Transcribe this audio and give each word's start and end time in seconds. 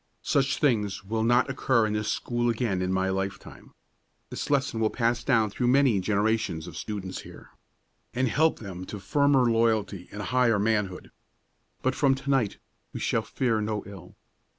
Such 0.23 0.57
things 0.57 1.05
will 1.05 1.23
not 1.23 1.47
occur 1.47 1.85
in 1.85 1.93
this 1.93 2.11
school 2.11 2.49
again 2.49 2.81
in 2.81 2.91
my 2.91 3.09
lifetime. 3.11 3.71
This 4.31 4.49
lesson 4.49 4.79
will 4.79 4.89
pass 4.89 5.23
down 5.23 5.51
through 5.51 5.67
many 5.67 5.99
generations 5.99 6.65
of 6.65 6.75
students 6.75 7.21
here, 7.21 7.51
and 8.15 8.27
help 8.27 8.57
them 8.57 8.83
to 8.87 8.99
firmer 8.99 9.47
loyalty 9.51 10.09
and 10.11 10.23
higher 10.23 10.57
manhood. 10.57 11.11
But 11.83 11.93
from 11.93 12.15
to 12.15 12.31
night 12.31 12.57
we 12.93 12.99
shall 12.99 13.21
fear 13.21 13.61
no 13.61 13.83
ill. 13.85 14.15